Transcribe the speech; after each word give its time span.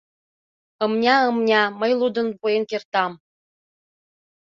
«Ымня-ымня, 0.83 1.61
мый 1.79 1.91
лудын 1.99 2.27
пуэн 2.39 2.63
кертам». 2.69 3.11